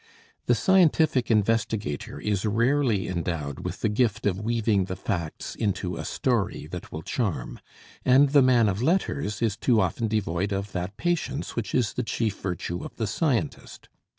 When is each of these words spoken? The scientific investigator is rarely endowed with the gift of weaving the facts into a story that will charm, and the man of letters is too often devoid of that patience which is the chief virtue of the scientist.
The 0.47 0.55
scientific 0.55 1.29
investigator 1.29 2.19
is 2.19 2.43
rarely 2.43 3.07
endowed 3.07 3.59
with 3.59 3.81
the 3.81 3.87
gift 3.87 4.25
of 4.25 4.41
weaving 4.41 4.85
the 4.85 4.95
facts 4.95 5.53
into 5.53 5.95
a 5.95 6.05
story 6.05 6.65
that 6.71 6.91
will 6.91 7.03
charm, 7.03 7.59
and 8.03 8.29
the 8.29 8.41
man 8.41 8.67
of 8.67 8.81
letters 8.81 9.43
is 9.43 9.55
too 9.55 9.79
often 9.79 10.07
devoid 10.07 10.51
of 10.51 10.71
that 10.71 10.97
patience 10.97 11.55
which 11.55 11.75
is 11.75 11.93
the 11.93 12.01
chief 12.01 12.41
virtue 12.41 12.83
of 12.83 12.95
the 12.95 13.05
scientist. 13.05 13.89